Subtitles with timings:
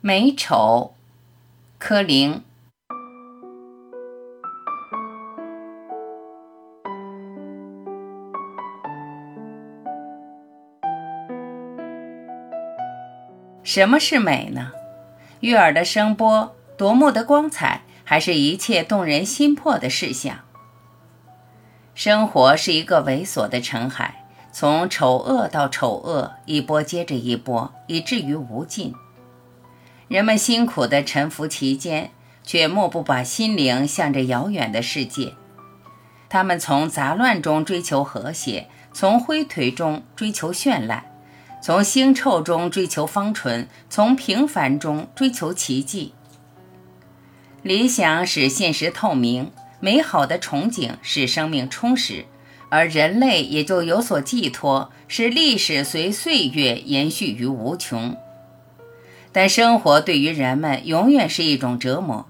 [0.00, 0.94] 美丑，
[1.76, 2.40] 柯林。
[13.64, 14.70] 什么是美呢？
[15.40, 20.36] 悦耳的声波，夺目的光彩，还是一切动人心魄的事项？
[21.96, 28.94] 生活是一个猥琐的尘海，从丑恶到丑恶，一波接着一波，以至于无尽。
[30.08, 32.10] 人们辛苦地沉浮其间，
[32.42, 35.34] 却莫不把心灵向着遥远的世界。
[36.30, 41.04] 他们从杂乱中追求和谐，从灰颓中追求绚烂。
[41.60, 46.14] 从腥臭中追求芳醇，从平凡中追求奇迹。
[47.62, 52.24] 理想使现实透明，美好的憧憬使生命充实，
[52.70, 58.16] 而人类也就有所寄托，使历史随岁月延续于无穷。
[59.32, 62.26] 但生活对于人们永远是一种折磨。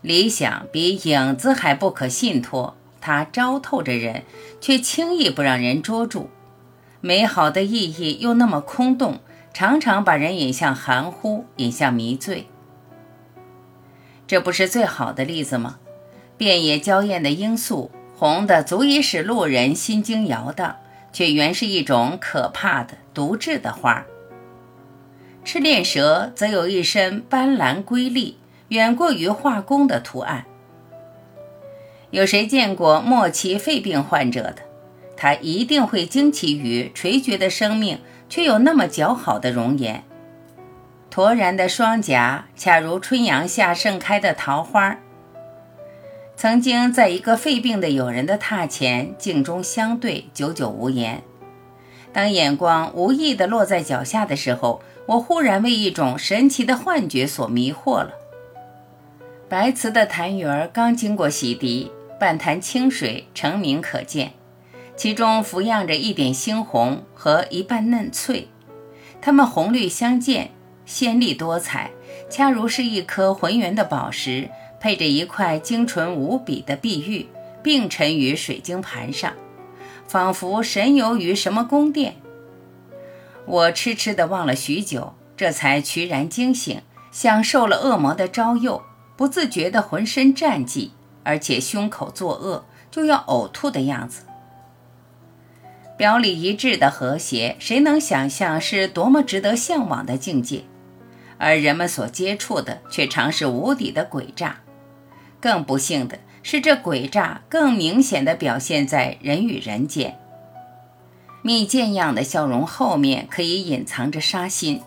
[0.00, 4.24] 理想比影子还不可信托，它招透着人，
[4.60, 6.30] 却轻易不让人捉住。
[7.00, 9.20] 美好的意义又那么空洞，
[9.52, 12.46] 常常把人引向含糊，引向迷醉。
[14.26, 15.78] 这不是最好的例子吗？
[16.36, 20.76] 遍野娇艳的罂粟，红的足以使路人心惊摇荡，
[21.12, 24.04] 却原是一种可怕的毒质的花。
[25.44, 30.44] 赤练蛇则有一身斑斓瑰丽，远过于画工的图案。
[32.10, 34.56] 有谁见过末期肺病患者的？
[35.16, 40.02] 他一定会惊奇于垂绝的生命，却有那么姣好的容颜；
[41.10, 44.98] 驼然的双颊，恰如春阳下盛开的桃花。
[46.34, 51.22] 曾经在一个肺病的友人的榻前，镜中相对，久久无言。
[52.12, 58.12] 当眼光无意地落在脚下的时候，我忽然为一种神奇的幻觉所迷惑了。
[59.48, 64.32] 白瓷的痰盂儿刚经过洗涤，半潭清水澄明可见。
[64.94, 68.48] 其中浮漾着一点猩红和一半嫩翠，
[69.20, 70.50] 它们红绿相间，
[70.84, 71.90] 鲜丽多彩，
[72.28, 77.26] 恰如是一颗浑圆的宝石，配着一块精纯无比的碧玉，
[77.62, 79.32] 并沉于水晶盘上，
[80.12, 82.16] 仿佛神游于什么宫殿。
[83.46, 88.82] 我痴痴地望了许久，这才渠然惊醒，像受了恶魔的招诱，
[89.16, 90.90] 不自觉地浑身战悸，
[91.24, 94.24] 而且胸口作恶，就要呕吐的样子。
[95.96, 100.64] 表里一致的和谐，谁能想象是多么值得向往的境界？
[101.38, 104.60] 而人们所接触的却常是无底的诡诈。
[105.40, 110.18] 更不幸的是，这诡诈更明显地表现在人与人间。
[111.42, 114.82] 蜜饯样的笑容后面，可以隐藏着杀心。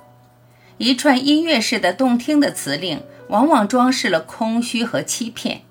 [0.78, 5.62] 一串音乐式的动听的词令，往往装饰了空虚和欺骗。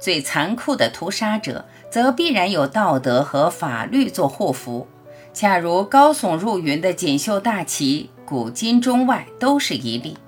[0.00, 1.66] 最残酷的屠杀者。
[1.88, 4.86] 则必然有道德和法律做护符，
[5.32, 10.18] 恰如高耸入云的锦绣大旗，古今中外都是一例。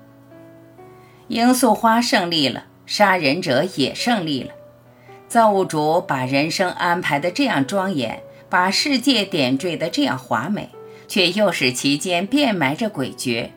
[1.27, 4.51] 罂粟花胜利了，杀人者也胜利了。
[5.29, 10.69] 造物主把人生安排的这样庄严，把世界点缀的这样华美，
[11.07, 13.49] 却又使其间变埋着诡谲，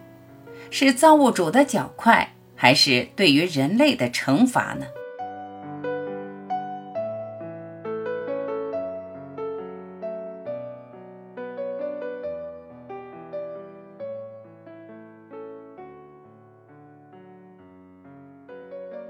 [0.71, 4.85] 是造物主的脚快，还是对于人类的惩罚呢？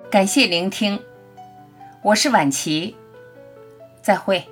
[0.08, 1.00] 感谢聆听，
[2.02, 2.96] 我是婉琪，
[4.02, 4.44] 再会。